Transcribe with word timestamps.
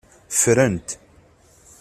Ffren-t. 0.31 0.89